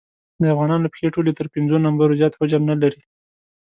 د 0.41 0.43
افغانانو 0.53 0.91
پښې 0.93 1.07
ټولې 1.15 1.31
تر 1.39 1.45
پېنځو 1.53 1.77
نمبرو 1.85 2.17
زیات 2.19 2.33
حجم 2.39 2.63
نه 2.71 2.75
لري. 2.81 3.01